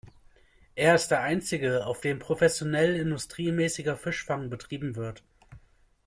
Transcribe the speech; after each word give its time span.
Er 0.73 0.95
ist 0.95 1.09
der 1.09 1.21
einzige, 1.21 1.85
auf 1.85 2.01
dem 2.01 2.17
professionell 2.17 2.95
industriemäßiger 2.95 3.95
Fischfang 3.95 4.49
betrieben 4.49 4.95
wird. 4.95 5.21